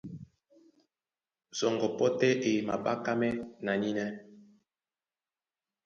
Sɔŋgɔ 1.57 1.87
pɔ́ 1.97 2.09
tɛ́ 2.19 2.31
e 2.49 2.51
maɓákámɛ́ 2.67 3.31
na 3.63 3.73
nínɛ́. 3.81 4.09